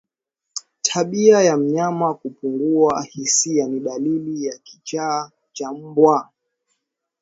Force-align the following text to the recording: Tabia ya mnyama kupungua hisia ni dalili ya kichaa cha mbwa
Tabia 0.81 1.41
ya 1.41 1.57
mnyama 1.57 2.13
kupungua 2.13 3.03
hisia 3.03 3.67
ni 3.67 3.79
dalili 3.79 4.45
ya 4.45 4.57
kichaa 4.57 5.31
cha 5.53 5.71
mbwa 5.73 6.29